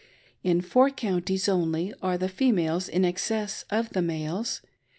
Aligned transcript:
In 0.41 0.61
four 0.61 0.89
counties 0.89 1.47
only 1.47 1.93
are 2.01 2.17
the 2.17 2.27
females 2.27 2.89
in 2.89 3.05
excess 3.05 3.65
of 3.69 3.91
the 3.91 4.01
males. 4.01 4.61